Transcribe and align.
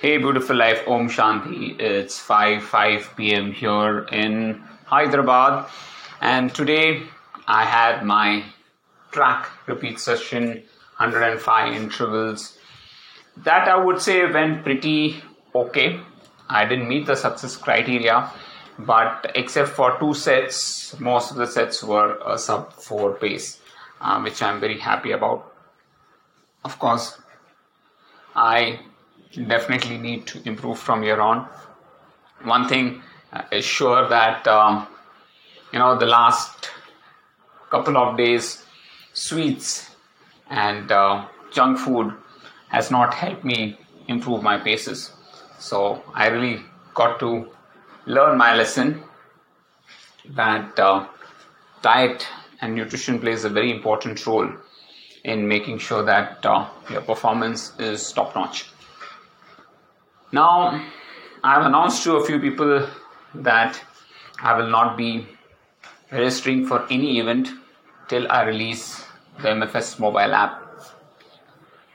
Hey, 0.00 0.16
beautiful 0.18 0.54
life, 0.54 0.86
Om 0.86 1.08
Shanti. 1.08 1.76
It's 1.80 2.20
5 2.20 2.62
5 2.62 3.16
p.m. 3.16 3.50
here 3.50 4.06
in 4.12 4.62
Hyderabad, 4.84 5.68
and 6.20 6.54
today 6.54 7.02
I 7.48 7.64
had 7.64 8.04
my 8.04 8.44
track 9.10 9.48
repeat 9.66 9.98
session 9.98 10.62
105 10.98 11.74
intervals. 11.74 12.56
That 13.38 13.66
I 13.66 13.74
would 13.84 14.00
say 14.00 14.24
went 14.30 14.62
pretty 14.62 15.20
okay. 15.52 15.98
I 16.48 16.64
didn't 16.64 16.86
meet 16.86 17.06
the 17.06 17.16
success 17.16 17.56
criteria, 17.56 18.30
but 18.78 19.32
except 19.34 19.70
for 19.70 19.98
two 19.98 20.14
sets, 20.14 20.96
most 21.00 21.32
of 21.32 21.38
the 21.38 21.48
sets 21.48 21.82
were 21.82 22.20
a 22.24 22.38
sub 22.38 22.72
4 22.72 23.14
pace, 23.14 23.58
uh, 24.00 24.20
which 24.20 24.42
I'm 24.42 24.60
very 24.60 24.78
happy 24.78 25.10
about. 25.10 25.52
Of 26.64 26.78
course, 26.78 27.20
I 28.36 28.78
definitely 29.46 29.98
need 29.98 30.26
to 30.28 30.48
improve 30.48 30.78
from 30.78 31.02
here 31.02 31.20
on. 31.20 31.48
One 32.42 32.68
thing 32.68 33.02
uh, 33.32 33.42
is 33.50 33.64
sure 33.64 34.08
that 34.08 34.46
um, 34.46 34.86
you 35.72 35.78
know 35.78 35.98
the 35.98 36.06
last 36.06 36.70
couple 37.70 37.96
of 37.96 38.16
days, 38.16 38.64
sweets 39.12 39.90
and 40.50 40.90
uh, 40.90 41.26
junk 41.52 41.78
food 41.78 42.14
has 42.68 42.90
not 42.90 43.14
helped 43.14 43.44
me 43.44 43.78
improve 44.06 44.42
my 44.42 44.58
paces. 44.58 45.12
So 45.58 46.02
I 46.14 46.28
really 46.28 46.62
got 46.94 47.18
to 47.20 47.48
learn 48.06 48.38
my 48.38 48.54
lesson 48.54 49.02
that 50.30 50.78
uh, 50.78 51.06
diet 51.82 52.26
and 52.60 52.74
nutrition 52.74 53.18
plays 53.18 53.44
a 53.44 53.48
very 53.48 53.70
important 53.70 54.26
role 54.26 54.50
in 55.24 55.46
making 55.46 55.78
sure 55.78 56.02
that 56.02 56.44
uh, 56.44 56.68
your 56.90 57.02
performance 57.02 57.72
is 57.78 58.12
top 58.12 58.34
notch. 58.34 58.66
Now, 60.30 60.84
I've 61.42 61.64
announced 61.64 62.02
to 62.02 62.16
a 62.16 62.24
few 62.24 62.38
people 62.38 62.86
that 63.34 63.80
I 64.42 64.58
will 64.58 64.68
not 64.68 64.96
be 64.98 65.26
registering 66.12 66.66
for 66.66 66.86
any 66.90 67.18
event 67.18 67.48
till 68.08 68.30
I 68.30 68.42
release 68.44 69.04
the 69.40 69.48
MFS 69.48 69.98
mobile 69.98 70.34
app. 70.34 70.62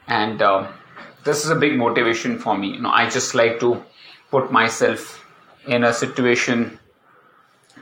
And 0.08 0.42
uh, 0.42 0.72
this 1.24 1.46
is 1.46 1.52
a 1.52 1.56
big 1.56 1.78
motivation 1.78 2.40
for 2.40 2.58
me. 2.58 2.74
You 2.74 2.82
know, 2.82 2.90
I 2.90 3.08
just 3.08 3.36
like 3.36 3.60
to 3.60 3.84
put 4.32 4.52
myself 4.52 5.24
in 5.68 5.84
a 5.84 5.94
situation 5.94 6.80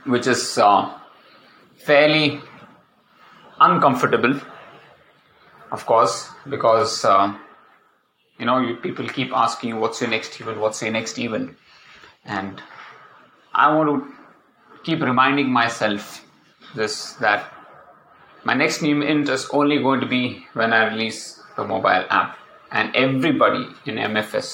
which 0.04 0.26
is 0.26 0.58
uh, 0.58 0.98
fairly 1.76 2.40
uncomfortable, 3.58 4.38
of 5.70 5.86
course, 5.86 6.30
because 6.46 7.04
uh, 7.06 7.34
you 8.42 8.46
know 8.46 8.58
you, 8.58 8.74
people 8.74 9.08
keep 9.08 9.32
asking 9.32 9.68
you 9.70 9.76
what's 9.76 10.00
your 10.00 10.10
next 10.10 10.40
event? 10.40 10.58
What's 10.58 10.82
your 10.82 10.90
next 10.90 11.18
event? 11.18 11.56
And 12.24 12.60
i 13.62 13.64
want 13.74 13.88
to 13.90 13.96
keep 14.84 15.00
reminding 15.08 15.48
myself 15.56 16.06
this 16.78 16.94
that 17.24 17.52
my 18.50 18.54
next 18.54 18.82
event 18.82 19.28
is 19.34 19.44
only 19.58 19.76
going 19.86 20.00
to 20.04 20.08
be 20.12 20.22
when 20.60 20.72
i 20.78 20.80
release 20.92 21.18
the 21.56 21.64
mobile 21.72 22.06
app. 22.20 22.38
And 22.78 22.96
everybody 22.96 23.64
in 23.90 24.00
mfs 24.06 24.48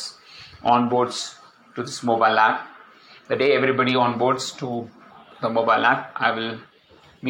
onboards 0.72 1.20
to 1.76 1.82
this 1.82 2.02
mobile 2.02 2.38
app. 2.46 2.66
The 3.28 3.36
day 3.36 3.52
everybody 3.60 3.94
onboards 4.06 4.50
to 4.58 4.72
the 5.40 5.50
mobile 5.60 5.86
app 5.92 6.12
i 6.28 6.32
will 6.40 6.58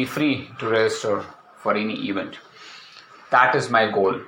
be 0.01 0.05
free 0.15 0.35
to 0.59 0.67
register 0.75 1.23
for 1.63 1.75
any 1.83 1.95
event. 2.09 2.37
That 3.37 3.55
is 3.61 3.69
my 3.77 3.85
goal 3.99 4.19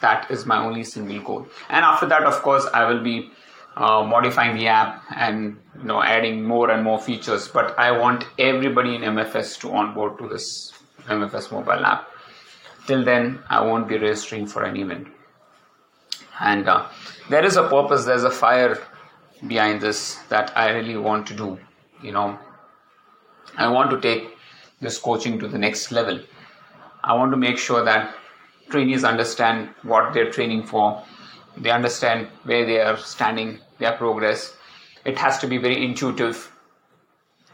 that 0.00 0.30
is 0.30 0.46
my 0.46 0.58
only 0.64 0.84
single 0.84 1.20
goal. 1.22 1.46
And 1.68 1.84
after 1.84 2.06
that 2.06 2.24
of 2.24 2.40
course 2.42 2.66
i 2.72 2.84
will 2.88 3.02
be 3.02 3.30
uh, 3.76 4.02
modifying 4.02 4.56
the 4.56 4.68
app 4.68 5.02
and 5.14 5.58
you 5.78 5.84
know 5.84 6.02
adding 6.02 6.42
more 6.42 6.70
and 6.70 6.82
more 6.84 6.98
features. 6.98 7.48
But 7.48 7.78
i 7.78 7.90
want 7.90 8.24
everybody 8.38 8.94
in 8.96 9.02
mfs 9.02 9.58
to 9.60 9.72
onboard 9.72 10.18
to 10.18 10.28
this 10.28 10.72
mfs 11.06 11.52
mobile 11.52 11.84
app. 11.84 12.08
Till 12.86 13.04
then 13.04 13.40
i 13.48 13.60
won't 13.60 13.88
be 13.88 13.98
registering 13.98 14.46
for 14.46 14.64
an 14.64 14.76
event. 14.76 15.08
And 16.40 16.68
uh, 16.68 16.86
there 17.30 17.44
is 17.44 17.56
a 17.56 17.68
purpose 17.68 18.04
there's 18.04 18.24
a 18.24 18.30
fire 18.30 18.78
behind 19.46 19.80
this 19.80 20.16
that 20.28 20.56
i 20.56 20.70
really 20.70 20.96
want 20.96 21.26
to 21.26 21.34
do 21.34 21.58
you 22.02 22.12
know. 22.12 22.38
I 23.56 23.68
want 23.68 23.90
to 23.90 24.00
take 24.00 24.36
this 24.80 24.98
coaching 24.98 25.38
to 25.38 25.48
the 25.48 25.58
next 25.58 25.90
level. 25.92 26.20
I 27.02 27.14
want 27.14 27.30
to 27.32 27.36
make 27.36 27.58
sure 27.58 27.84
that 27.84 28.14
trainees 28.70 29.04
understand 29.04 29.70
what 29.82 30.12
they're 30.12 30.30
training 30.30 30.64
for. 30.64 31.02
They 31.56 31.70
understand 31.70 32.28
where 32.44 32.66
they 32.66 32.80
are 32.80 32.96
standing 32.96 33.60
their 33.78 33.92
progress. 33.92 34.54
It 35.04 35.18
has 35.18 35.38
to 35.38 35.46
be 35.46 35.58
very 35.58 35.84
intuitive. 35.84 36.52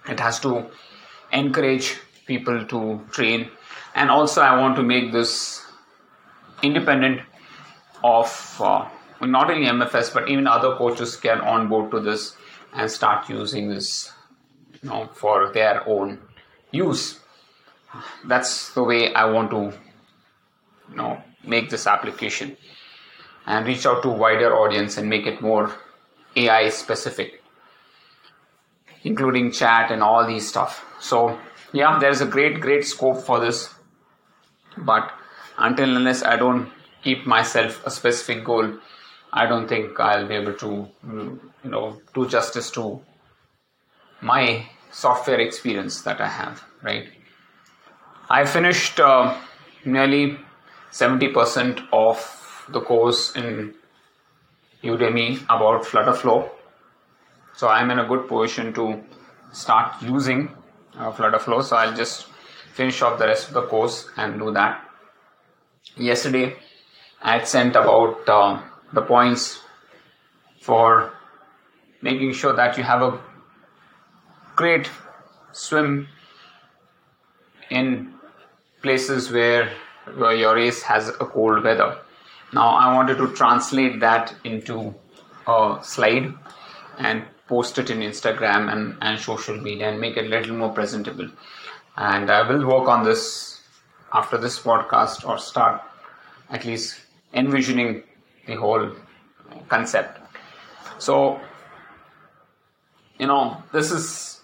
It 0.09 0.19
has 0.19 0.41
to 0.41 0.71
encourage 1.33 1.99
people 2.27 2.65
to 2.67 3.01
train. 3.11 3.51
And 3.95 4.11
also 4.11 4.41
i 4.41 4.59
want 4.59 4.77
to 4.77 4.83
make 4.83 5.13
this 5.13 5.65
independent 6.63 7.21
of 8.03 8.57
uh, 8.61 8.89
not 9.21 9.51
only 9.51 9.67
mfs 9.67 10.13
but 10.15 10.29
even 10.29 10.47
other 10.47 10.75
coaches 10.77 11.17
can 11.17 11.41
onboard 11.41 11.91
to 11.91 12.01
this 12.01 12.37
and 12.75 12.91
start 12.91 13.29
using 13.29 13.69
this 13.69 14.13
you 14.81 14.89
know 14.89 15.09
for 15.15 15.53
their 15.53 15.87
own 15.89 16.19
use. 16.71 17.21
That's 18.25 18.73
the 18.75 18.83
way 18.83 19.13
i 19.15 19.25
want 19.27 19.51
to 19.51 19.73
you 20.93 20.97
know 20.97 21.23
make 21.45 21.71
this 21.71 21.87
application 21.87 22.57
and 23.47 23.67
reach 23.67 23.87
out 23.87 24.03
to 24.03 24.09
wider 24.09 24.55
audience 24.57 24.97
and 24.97 25.09
make 25.09 25.27
it 25.27 25.41
more 25.43 25.75
AI 26.37 26.69
specific, 26.69 27.43
including 29.03 29.51
chat 29.51 29.91
and 29.91 30.03
all 30.03 30.27
these 30.27 30.49
stuff. 30.49 30.85
So 31.01 31.39
yeah, 31.73 31.99
there's 31.99 32.21
a 32.21 32.27
great, 32.27 32.61
great 32.61 32.87
scope 32.87 33.19
for 33.23 33.41
this. 33.41 33.75
But 34.77 35.13
until 35.59 35.97
unless 35.97 36.23
I 36.23 36.37
don't 36.37 36.71
keep 37.03 37.27
myself 37.27 37.85
a 37.85 37.91
specific 37.91 38.45
goal, 38.45 38.75
I 39.33 39.47
don't 39.47 39.69
think 39.69 39.99
I'll 39.99 40.29
be 40.29 40.35
able 40.35 40.55
to, 40.55 40.89
you 41.03 41.41
know, 41.65 42.01
do 42.15 42.29
justice 42.29 42.71
to 42.73 43.01
my 44.21 44.67
software 44.91 45.41
experience 45.41 46.03
that 46.03 46.21
I 46.21 46.29
have, 46.29 46.65
right? 46.83 47.09
I 48.31 48.45
finished 48.45 49.01
uh, 49.01 49.37
nearly 49.85 50.39
70% 50.93 51.89
of 51.93 52.67
the 52.69 52.81
course 52.81 53.35
in 53.35 53.75
Udemy 54.85 55.43
about 55.45 55.85
Flutterflow. 55.85 56.49
So 57.55 57.69
I'm 57.69 57.91
in 57.91 57.99
a 57.99 58.07
good 58.07 58.29
position 58.29 58.73
to 58.75 59.03
start 59.53 60.03
using 60.03 60.51
uh, 60.97 61.13
Flutterflow. 61.13 61.65
So 61.65 61.77
I'll 61.77 61.97
just 61.97 62.27
finish 62.75 63.01
off 63.03 63.19
the 63.19 63.27
rest 63.27 63.49
of 63.49 63.55
the 63.55 63.63
course 63.63 64.09
and 64.17 64.39
do 64.39 64.53
that. 64.53 64.87
Yesterday, 65.97 66.57
I 67.23 67.39
had 67.39 67.47
sent 67.47 67.77
about 67.77 68.29
uh, 68.29 68.63
the 68.93 69.03
points 69.03 69.61
for 70.61 71.13
making 72.01 72.33
sure 72.33 72.53
that 72.55 72.77
you 72.77 72.85
have 72.85 73.03
a 73.03 73.21
great 74.57 74.91
swim 75.53 76.09
in 77.71 78.15
places 78.83 79.31
where 79.31 79.65
where 79.65 79.73
your 80.07 80.55
race 80.55 80.83
has 80.83 81.09
a 81.09 81.13
cold 81.13 81.65
weather. 81.65 81.99
Now 82.53 82.69
I 82.69 82.95
wanted 82.95 83.19
to 83.19 83.33
translate 83.33 84.01
that 84.01 84.35
into 84.45 84.95
a 85.47 85.79
slide 85.83 86.35
and 86.99 87.25
post 87.49 87.79
it 87.79 87.91
in 87.91 87.99
Instagram 87.99 88.73
and, 88.73 88.97
and 89.01 89.19
social 89.19 89.57
media 89.61 89.89
and 89.91 90.01
make 90.01 90.17
it 90.17 90.27
a 90.27 90.29
little 90.29 90.57
more 90.57 90.71
presentable. 90.71 91.29
And 91.97 92.31
I 92.31 92.49
will 92.49 92.67
work 92.67 92.89
on 92.89 93.05
this 93.05 93.61
after 94.13 94.39
this 94.39 94.59
podcast 94.59 95.27
or 95.29 95.39
start 95.39 95.83
at 96.51 96.65
least 96.65 97.01
envisioning 97.33 98.03
the 98.47 98.57
whole 98.57 98.93
concept. 99.69 100.19
So, 100.99 101.41
you 103.19 103.27
know, 103.27 103.63
this 103.73 103.91
is 103.91 104.41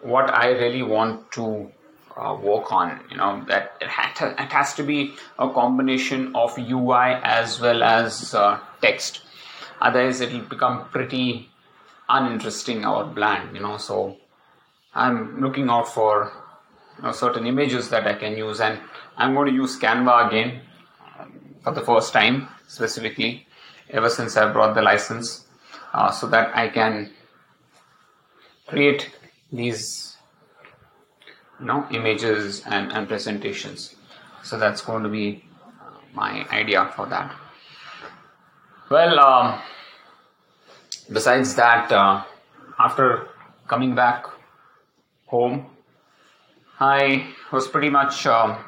what 0.00 0.32
I 0.32 0.48
really 0.48 0.82
want 0.82 1.30
to 1.32 1.70
uh, 2.16 2.36
work 2.40 2.72
on 2.72 3.00
you 3.10 3.16
know 3.16 3.44
that 3.48 3.76
it, 3.80 3.86
it, 3.86 4.52
has 4.52 4.74
to 4.74 4.82
be 4.82 5.14
a 5.38 5.48
combination 5.50 6.34
of 6.34 6.56
ui 6.58 7.20
as 7.22 7.60
well 7.60 7.82
as 7.82 8.34
uh, 8.34 8.58
text. 8.80 9.22
Otherwise 9.80 10.20
it'll 10.20 10.40
become 10.42 10.88
pretty 10.90 11.48
uninteresting 12.08 12.84
or 12.84 13.04
bland 13.04 13.54
you 13.56 13.62
know 13.62 13.78
so 13.78 14.16
i'm 14.94 15.40
looking 15.40 15.70
out 15.70 15.88
for 15.88 16.30
you 16.98 17.04
know, 17.04 17.12
certain 17.12 17.46
images 17.46 17.88
that 17.88 18.06
i 18.06 18.14
can 18.14 18.36
use. 18.36 18.60
And 18.60 18.78
i'm 19.16 19.34
going 19.34 19.48
to 19.48 19.54
use 19.54 19.78
canva 19.78 20.28
again 20.28 20.60
um, 21.18 21.32
for 21.62 21.72
the 21.72 21.80
first 21.80 22.12
time 22.12 22.48
specifically 22.66 23.46
ever 23.90 24.10
since 24.10 24.36
i 24.36 24.50
brought 24.52 24.74
the 24.74 24.82
license 24.82 25.46
uh, 25.94 26.10
so 26.10 26.26
that 26.26 26.54
i 26.54 26.68
can 26.68 27.10
create 28.66 29.10
these 29.50 30.13
know 31.64 31.86
images 31.90 32.62
and, 32.66 32.92
and 32.92 33.08
presentations 33.08 33.96
so 34.42 34.58
that's 34.58 34.80
going 34.80 35.02
to 35.02 35.08
be 35.08 35.44
my 36.12 36.46
idea 36.50 36.92
for 36.94 37.06
that 37.06 37.34
well 38.90 39.18
um, 39.18 39.60
besides 41.12 41.54
that, 41.56 41.90
uh, 41.92 42.22
after 42.78 43.28
coming 43.66 43.94
back 43.94 44.26
home, 45.26 45.66
I 46.80 47.26
was 47.52 47.68
pretty 47.68 47.90
much 47.90 48.26
uh, 48.26 48.58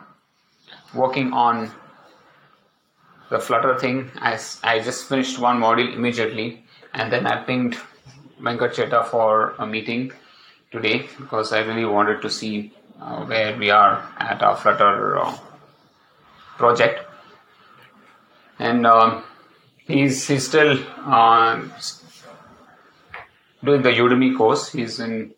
working 0.95 1.33
on 1.33 1.71
the 3.31 3.39
Flutter 3.39 3.79
thing. 3.79 4.11
As 4.21 4.61
I 4.63 4.79
just 4.81 5.09
finished 5.09 5.39
one 5.39 5.59
module 5.61 5.93
immediately, 5.93 6.65
and 6.95 7.13
then 7.13 7.27
I 7.27 7.43
pinged 7.45 7.77
Venkat 8.41 9.07
for 9.07 9.55
a 9.59 9.67
meeting 9.67 10.13
today 10.71 11.09
because 11.19 11.53
I 11.53 11.61
really 11.61 11.85
wanted 11.85 12.23
to 12.23 12.31
see 12.31 12.73
uh, 12.76 12.76
where 12.99 13.57
we 13.57 13.71
are 13.71 14.09
at 14.19 14.43
our 14.43 14.57
Flutter 14.57 15.19
uh, 15.19 15.37
project. 16.57 17.01
And 18.59 18.87
um, 18.87 19.25
he's 19.87 20.27
he's 20.27 20.47
still 20.47 20.79
uh, 21.05 21.63
doing 23.65 23.83
the 23.83 23.91
Udemy 23.91 24.37
course. 24.37 24.73
He's 24.73 25.01
in 25.01 25.35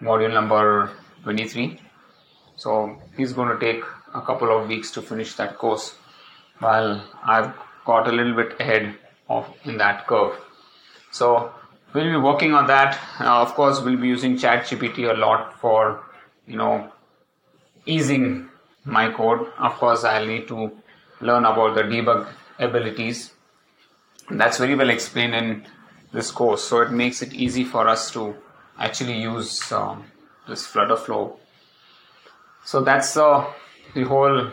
module 0.00 0.32
number 0.32 0.90
23. 1.24 1.80
So 2.56 3.00
he's 3.16 3.32
going 3.32 3.48
to 3.48 3.58
take 3.58 3.82
a 4.14 4.22
couple 4.22 4.56
of 4.56 4.68
weeks 4.68 4.90
to 4.92 5.02
finish 5.02 5.34
that 5.34 5.58
course 5.58 5.94
while 6.60 7.04
I've 7.22 7.52
got 7.84 8.08
a 8.08 8.12
little 8.12 8.34
bit 8.34 8.60
ahead 8.60 8.94
of 9.28 9.52
in 9.64 9.78
that 9.78 10.06
curve. 10.06 10.38
So 11.10 11.52
we'll 11.92 12.10
be 12.10 12.16
working 12.16 12.54
on 12.54 12.66
that. 12.68 12.98
Uh, 13.20 13.40
of 13.42 13.54
course, 13.54 13.80
we'll 13.80 13.96
be 13.96 14.08
using 14.08 14.36
ChatGPT 14.36 15.10
a 15.10 15.18
lot 15.18 15.58
for 15.60 16.02
you 16.46 16.56
know 16.56 16.92
easing 17.86 18.48
my 18.84 19.12
code. 19.12 19.46
Of 19.58 19.74
course, 19.74 20.04
I'll 20.04 20.26
need 20.26 20.48
to 20.48 20.72
learn 21.20 21.44
about 21.44 21.74
the 21.74 21.82
debug 21.82 22.28
abilities. 22.58 23.32
That's 24.30 24.58
very 24.58 24.74
well 24.74 24.90
explained 24.90 25.34
in 25.34 25.66
this 26.12 26.30
course, 26.30 26.64
so 26.64 26.80
it 26.80 26.90
makes 26.90 27.22
it 27.22 27.32
easy 27.32 27.64
for 27.64 27.88
us 27.88 28.10
to 28.12 28.34
actually 28.78 29.20
use 29.20 29.70
um, 29.72 30.04
this 30.48 30.66
Flutter 30.66 30.96
flow. 30.96 31.38
So 32.64 32.82
that's 32.82 33.16
uh, 33.16 33.44
the 33.94 34.04
whole 34.04 34.50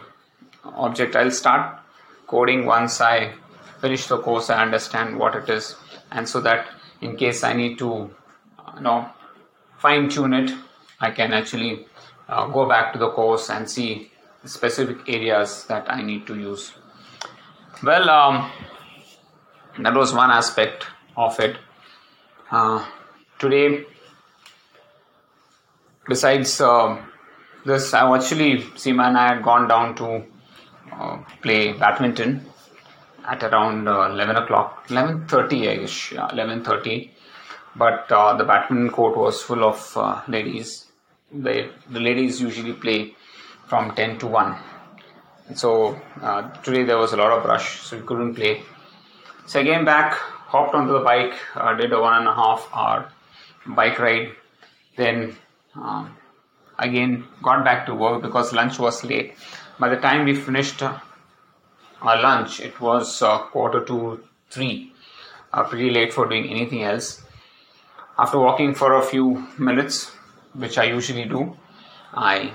object. 0.63 1.15
I'll 1.15 1.31
start 1.31 1.79
coding 2.27 2.65
once 2.65 2.99
I 3.01 3.33
finish 3.79 4.07
the 4.07 4.17
course, 4.17 4.49
I 4.49 4.61
understand 4.61 5.17
what 5.17 5.35
it 5.35 5.49
is, 5.49 5.75
and 6.11 6.27
so 6.27 6.41
that 6.41 6.67
in 7.01 7.15
case 7.15 7.43
I 7.43 7.53
need 7.53 7.79
to, 7.79 8.11
you 8.75 8.81
know, 8.81 9.09
fine 9.77 10.09
tune 10.09 10.33
it, 10.33 10.51
I 10.99 11.11
can 11.11 11.33
actually 11.33 11.87
uh, 12.31 12.47
go 12.47 12.67
back 12.67 12.93
to 12.93 12.99
the 12.99 13.09
course 13.09 13.49
and 13.49 13.69
see 13.69 14.09
specific 14.45 14.97
areas 15.07 15.65
that 15.65 15.91
I 15.91 16.01
need 16.01 16.25
to 16.27 16.35
use. 16.35 16.73
Well, 17.83 18.09
um, 18.09 18.51
that 19.79 19.93
was 19.93 20.13
one 20.13 20.31
aspect 20.31 20.87
of 21.15 21.39
it. 21.39 21.57
Uh, 22.49 22.85
today, 23.37 23.85
besides 26.07 26.59
uh, 26.61 27.01
this, 27.65 27.93
I 27.93 28.15
actually, 28.15 28.57
Seema 28.81 29.07
and 29.09 29.17
I 29.17 29.35
had 29.35 29.43
gone 29.43 29.67
down 29.67 29.95
to 29.95 30.23
uh, 30.91 31.17
play 31.41 31.73
badminton 31.73 32.45
at 33.25 33.43
around 33.43 33.87
uh, 33.87 34.09
11 34.09 34.35
o'clock, 34.35 34.87
11.30 34.87 35.83
ish, 35.83 36.13
yeah, 36.13 36.27
11.30. 36.29 37.09
But 37.75 38.11
uh, 38.11 38.35
the 38.35 38.43
badminton 38.43 38.89
court 38.89 39.17
was 39.17 39.41
full 39.41 39.63
of 39.63 39.93
uh, 39.95 40.21
ladies. 40.27 40.90
They, 41.33 41.69
the 41.89 41.99
ladies 41.99 42.41
usually 42.41 42.73
play 42.73 43.15
from 43.67 43.95
10 43.95 44.19
to 44.19 44.27
1. 44.27 44.55
So 45.55 45.99
uh, 46.21 46.49
today 46.61 46.83
there 46.83 46.97
was 46.97 47.13
a 47.13 47.17
lot 47.17 47.31
of 47.31 47.45
rush, 47.45 47.81
so 47.81 47.97
we 47.97 48.03
couldn't 48.03 48.35
play. 48.35 48.63
So 49.45 49.59
I 49.59 49.63
came 49.63 49.85
back, 49.85 50.13
hopped 50.13 50.75
onto 50.75 50.93
the 50.93 50.99
bike, 50.99 51.33
uh, 51.55 51.73
did 51.75 51.91
a 51.93 51.99
one 51.99 52.13
and 52.13 52.27
a 52.27 52.33
half 52.33 52.69
hour 52.73 53.11
bike 53.65 53.99
ride, 53.99 54.31
then 54.97 55.35
um, 55.75 56.15
again 56.79 57.25
got 57.41 57.63
back 57.63 57.85
to 57.85 57.95
work 57.95 58.21
because 58.21 58.53
lunch 58.53 58.79
was 58.79 59.03
late. 59.03 59.35
By 59.79 59.89
the 59.89 59.97
time 59.97 60.25
we 60.25 60.35
finished 60.35 60.81
uh, 60.81 60.99
our 62.01 62.21
lunch, 62.21 62.59
it 62.59 62.79
was 62.79 63.21
uh, 63.21 63.39
quarter 63.39 63.83
to 63.85 64.23
three, 64.49 64.93
uh, 65.53 65.63
pretty 65.63 65.89
late 65.89 66.13
for 66.13 66.27
doing 66.27 66.49
anything 66.49 66.83
else. 66.83 67.23
After 68.17 68.39
walking 68.39 68.73
for 68.75 68.95
a 68.95 69.01
few 69.01 69.47
minutes, 69.57 70.11
which 70.53 70.77
I 70.77 70.85
usually 70.85 71.25
do, 71.25 71.55
I 72.13 72.51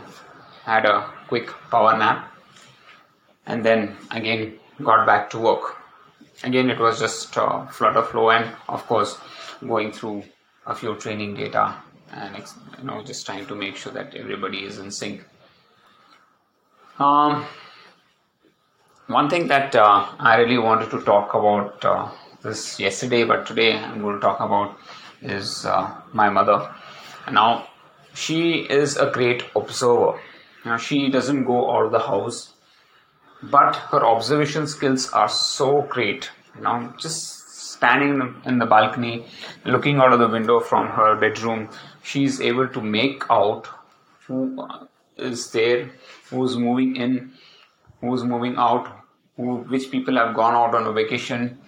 had 0.64 0.84
a 0.84 1.10
quick 1.28 1.48
power 1.70 1.96
nap 1.96 2.32
and 3.46 3.64
then 3.64 3.96
again 4.10 4.58
got 4.82 5.06
back 5.06 5.30
to 5.30 5.38
work. 5.38 5.76
Again, 6.44 6.68
it 6.68 6.78
was 6.78 6.98
just 7.00 7.36
uh, 7.38 7.66
Flutter 7.66 8.02
flow 8.02 8.30
and, 8.30 8.54
of 8.68 8.86
course, 8.86 9.18
going 9.66 9.90
through 9.92 10.24
a 10.66 10.74
few 10.74 10.94
training 10.96 11.34
data 11.34 11.76
and 12.12 12.36
you 12.78 12.84
know 12.84 13.02
just 13.02 13.24
trying 13.24 13.46
to 13.46 13.54
make 13.54 13.76
sure 13.76 13.92
that 13.92 14.14
everybody 14.14 14.64
is 14.64 14.78
in 14.78 14.90
sync. 14.90 15.24
Um, 16.98 17.46
one 19.06 19.28
thing 19.28 19.46
that 19.48 19.74
uh, 19.74 20.06
I 20.18 20.36
really 20.36 20.58
wanted 20.58 20.90
to 20.90 21.00
talk 21.02 21.34
about 21.34 21.84
uh, 21.84 22.10
this 22.42 22.78
yesterday, 22.80 23.24
but 23.24 23.46
today 23.46 23.74
I'm 23.74 24.00
going 24.00 24.16
to 24.16 24.20
talk 24.20 24.40
about 24.40 24.78
is 25.22 25.64
uh, 25.66 26.00
my 26.12 26.28
mother. 26.28 26.74
Now, 27.30 27.68
she 28.16 28.66
is 28.80 28.96
a 28.96 29.10
great 29.10 29.44
observer. 29.54 30.18
Now, 30.64 30.76
she 30.78 31.10
doesn't 31.10 31.44
go 31.44 31.70
out 31.70 31.86
of 31.86 31.92
the 31.92 32.00
house 32.00 32.54
but 33.42 33.76
her 33.76 34.04
observation 34.04 34.66
skills 34.66 35.10
are 35.10 35.28
so 35.28 35.82
great 35.82 36.30
Now, 36.60 36.94
just 36.98 37.50
standing 37.72 38.34
in 38.46 38.58
the 38.58 38.66
balcony 38.66 39.26
looking 39.64 39.98
out 39.98 40.12
of 40.12 40.18
the 40.18 40.28
window 40.28 40.60
from 40.60 40.88
her 40.88 41.14
bedroom 41.16 41.68
she's 42.02 42.40
able 42.40 42.68
to 42.68 42.80
make 42.80 43.24
out 43.30 43.68
who 44.26 44.66
is 45.16 45.50
there 45.50 45.90
who's 46.30 46.56
moving 46.56 46.96
in 46.96 47.32
who's 48.00 48.24
moving 48.24 48.56
out 48.56 48.88
who 49.36 49.56
which 49.74 49.90
people 49.90 50.16
have 50.16 50.34
gone 50.34 50.54
out 50.54 50.74
on 50.74 50.86
a 50.86 50.92
vacation 50.92 51.58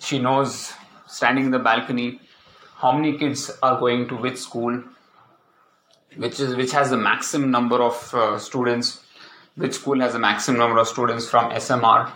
she 0.00 0.18
knows 0.18 0.72
standing 1.06 1.44
in 1.44 1.52
the 1.52 1.64
balcony 1.70 2.20
how 2.82 2.92
many 2.92 3.16
kids 3.16 3.50
are 3.62 3.78
going 3.78 4.08
to 4.08 4.16
which 4.16 4.38
school 4.38 4.82
which 6.16 6.40
is 6.40 6.54
which 6.56 6.72
has 6.72 6.90
the 6.90 6.96
maximum 6.96 7.50
number 7.50 7.82
of 7.82 8.14
uh, 8.14 8.38
students 8.38 9.02
which 9.56 9.74
school 9.74 10.00
has 10.00 10.12
the 10.12 10.18
maximum 10.18 10.58
number 10.58 10.78
of 10.78 10.88
students 10.88 11.28
from 11.28 11.50
SMR. 11.50 12.10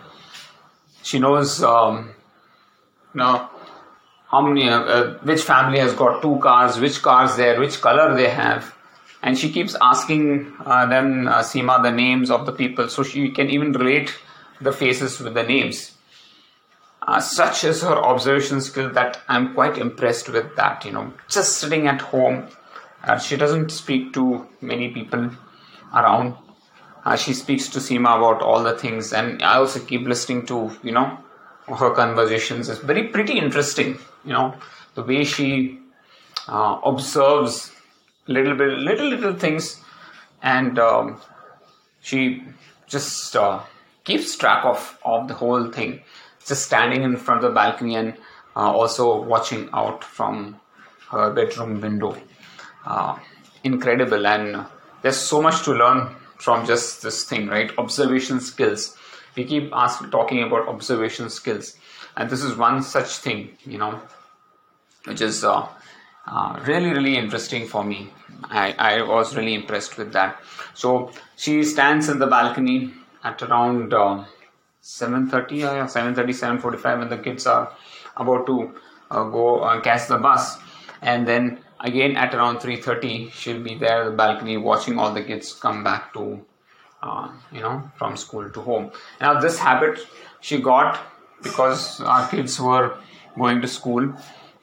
She 1.03 1.19
knows, 1.19 1.63
um, 1.63 2.13
know, 3.13 3.49
how 4.27 4.41
many, 4.41 4.67
uh, 4.67 4.79
uh, 4.79 5.17
which 5.19 5.41
family 5.41 5.79
has 5.79 5.93
got 5.93 6.21
two 6.21 6.37
cars, 6.39 6.79
which 6.79 7.01
cars 7.01 7.35
there, 7.37 7.59
which 7.59 7.79
color 7.79 8.15
they 8.15 8.29
have. 8.29 8.73
And 9.21 9.37
she 9.37 9.51
keeps 9.51 9.75
asking 9.81 10.53
uh, 10.65 10.85
them, 10.87 11.27
uh, 11.27 11.39
Seema, 11.39 11.81
the 11.81 11.91
names 11.91 12.29
of 12.29 12.45
the 12.45 12.51
people. 12.51 12.89
So 12.89 13.03
she 13.03 13.31
can 13.31 13.49
even 13.49 13.71
relate 13.71 14.13
the 14.61 14.71
faces 14.71 15.19
with 15.19 15.33
the 15.33 15.43
names. 15.43 15.93
Uh, 17.01 17.21
such 17.21 17.63
is 17.63 17.81
her 17.83 17.95
observation 17.95 18.59
skill 18.59 18.89
that 18.91 19.21
I'm 19.29 19.53
quite 19.53 19.77
impressed 19.77 20.29
with 20.29 20.55
that. 20.57 20.83
You 20.83 20.91
know, 20.91 21.13
just 21.29 21.57
sitting 21.57 21.87
at 21.87 22.01
home, 22.01 22.47
she 23.15 23.37
doesn't 23.37 23.69
speak 23.71 24.13
to 24.13 24.47
many 24.61 24.89
people 24.89 25.31
around 25.93 26.35
uh, 27.07 27.15
she 27.15 27.33
speaks 27.33 27.69
to 27.69 27.79
Seema 27.79 28.17
about 28.17 28.41
all 28.41 28.61
the 28.61 28.77
things, 28.77 29.13
and 29.13 29.41
I 29.41 29.55
also 29.55 29.79
keep 29.79 30.01
listening 30.01 30.45
to 30.47 30.71
you 30.83 30.91
know 30.91 31.17
her 31.67 31.91
conversations. 31.91 32.67
It's 32.67 32.81
very 32.81 33.07
pretty 33.07 33.39
interesting, 33.39 33.97
you 34.25 34.33
know, 34.33 34.55
the 34.95 35.03
way 35.03 35.23
she 35.23 35.79
uh, 36.49 36.79
observes 36.83 37.71
little 38.27 38.55
bit, 38.55 38.77
little 38.79 39.07
little 39.07 39.35
things, 39.35 39.79
and 40.41 40.77
um, 40.77 41.21
she 42.01 42.43
just 42.87 43.37
uh, 43.37 43.61
keeps 44.03 44.35
track 44.35 44.65
of 44.65 44.99
of 45.05 45.29
the 45.29 45.33
whole 45.33 45.71
thing. 45.71 46.01
Just 46.45 46.65
standing 46.65 47.03
in 47.03 47.15
front 47.15 47.41
of 47.45 47.51
the 47.51 47.55
balcony 47.55 47.95
and 47.95 48.17
uh, 48.57 48.71
also 48.81 49.21
watching 49.23 49.69
out 49.71 50.03
from 50.03 50.59
her 51.11 51.31
bedroom 51.31 51.79
window. 51.79 52.17
Uh, 52.87 53.19
incredible, 53.65 54.25
and 54.25 54.65
there's 55.01 55.17
so 55.17 55.41
much 55.41 55.63
to 55.63 55.73
learn 55.73 56.15
from 56.37 56.65
just 56.65 57.01
this 57.01 57.25
thing, 57.25 57.47
right? 57.47 57.77
Observation 57.77 58.39
skills. 58.39 58.95
We 59.35 59.43
keep 59.43 59.71
asking, 59.73 60.11
talking 60.11 60.41
about 60.41 60.69
observation 60.69 61.29
skills, 61.29 61.75
and 62.15 62.29
this 62.29 62.43
is 62.43 62.55
one 62.55 62.81
such 62.81 63.17
thing, 63.17 63.57
you 63.65 63.77
know, 63.77 63.99
which 65.03 65.19
is 65.19 65.43
uh, 65.43 65.67
uh, 66.27 66.59
really, 66.65 66.91
really 66.91 67.17
interesting 67.17 67.67
for 67.67 67.83
me. 67.83 68.09
I, 68.43 68.71
I 68.71 69.01
was 69.01 69.35
really 69.35 69.53
impressed 69.53 69.97
with 69.97 70.13
that. 70.13 70.41
So 70.73 71.11
she 71.35 71.63
stands 71.63 72.07
in 72.07 72.19
the 72.19 72.27
balcony 72.27 72.93
at 73.23 73.41
around 73.41 73.93
uh, 73.93 74.23
7.30 74.81 75.33
or 75.33 75.85
7.30, 75.85 76.61
7.45 76.61 76.99
when 76.99 77.09
the 77.09 77.17
kids 77.17 77.47
are 77.47 77.73
about 78.15 78.45
to 78.45 78.73
uh, 79.11 79.23
go 79.25 79.59
uh, 79.59 79.81
catch 79.81 80.07
the 80.07 80.17
bus. 80.17 80.57
And 81.01 81.27
then 81.27 81.59
again 81.79 82.15
at 82.15 82.33
around 82.33 82.57
3.30 82.57 83.31
she'll 83.31 83.61
be 83.61 83.75
there 83.75 84.03
at 84.03 84.05
the 84.09 84.15
balcony 84.15 84.57
watching 84.57 84.97
all 84.97 85.13
the 85.13 85.23
kids 85.23 85.53
come 85.53 85.83
back 85.83 86.13
to 86.13 86.43
uh, 87.03 87.29
you 87.51 87.61
know 87.61 87.91
from 87.97 88.17
school 88.17 88.49
to 88.49 88.61
home. 88.61 88.91
Now 89.21 89.39
this 89.39 89.59
habit 89.59 89.99
she 90.41 90.59
got 90.59 90.99
because 91.43 92.01
our 92.01 92.27
kids 92.27 92.59
were 92.59 92.97
going 93.37 93.61
to 93.61 93.67
school 93.67 94.13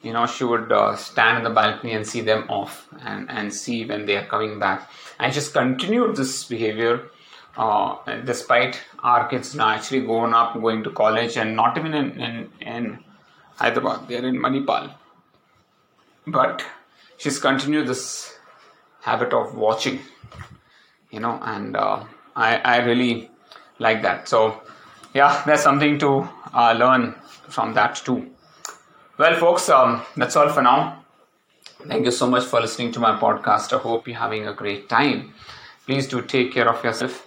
you 0.01 0.13
know 0.13 0.25
she 0.25 0.43
would 0.43 0.71
uh, 0.71 0.95
stand 0.95 1.37
in 1.39 1.43
the 1.43 1.49
balcony 1.49 1.93
and 1.93 2.05
see 2.05 2.21
them 2.21 2.45
off 2.49 2.87
and, 3.01 3.29
and 3.29 3.53
see 3.53 3.85
when 3.85 4.05
they 4.05 4.17
are 4.17 4.25
coming 4.25 4.59
back. 4.59 4.89
And 5.19 5.33
she's 5.33 5.49
continued 5.49 6.15
this 6.15 6.43
behavior 6.43 7.09
uh, 7.57 7.95
despite 8.25 8.81
our 8.99 9.27
kids 9.27 9.55
now 9.55 9.69
actually 9.69 10.01
grown 10.01 10.33
up 10.33 10.53
going 10.61 10.83
to 10.83 10.89
college 10.91 11.37
and 11.37 11.55
not 11.55 11.77
even 11.77 11.93
in, 11.93 12.19
in, 12.19 12.51
in 12.61 12.99
Hyderabad. 13.55 14.07
They're 14.07 14.25
in 14.25 14.35
Manipal. 14.35 14.93
But 16.27 16.65
she's 17.17 17.39
continued 17.39 17.87
this 17.87 18.37
habit 19.01 19.33
of 19.33 19.55
watching 19.55 19.99
you 21.11 21.19
know 21.19 21.39
and 21.43 21.75
uh, 21.75 22.03
I, 22.35 22.57
I 22.57 22.77
really 22.77 23.29
like 23.79 24.01
that 24.01 24.27
so 24.27 24.61
yeah 25.13 25.43
there's 25.45 25.61
something 25.61 25.99
to 25.99 26.27
uh, 26.53 26.73
learn 26.73 27.15
from 27.49 27.73
that 27.73 27.95
too 27.95 28.35
well, 29.17 29.33
folks, 29.39 29.69
um, 29.69 30.01
that's 30.17 30.35
all 30.35 30.49
for 30.49 30.61
now. 30.61 31.05
Thank 31.87 32.03
you 32.03 32.11
so 32.11 32.27
much 32.29 32.43
for 32.43 32.59
listening 32.59 32.91
to 32.91 32.99
my 32.99 33.17
podcast. 33.17 33.71
I 33.71 33.77
hope 33.77 34.09
you're 34.09 34.17
having 34.17 34.45
a 34.45 34.53
great 34.53 34.89
time. 34.89 35.33
Please 35.85 36.05
do 36.09 36.21
take 36.21 36.51
care 36.51 36.67
of 36.67 36.83
yourself. 36.83 37.25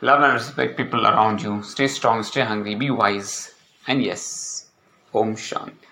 Love 0.00 0.22
and 0.22 0.32
respect 0.32 0.78
people 0.78 1.06
around 1.06 1.42
you. 1.42 1.62
Stay 1.62 1.86
strong, 1.86 2.22
stay 2.22 2.40
hungry, 2.40 2.76
be 2.76 2.90
wise. 2.90 3.52
And 3.86 4.02
yes, 4.02 4.70
Om 5.12 5.36
Shanti. 5.36 5.87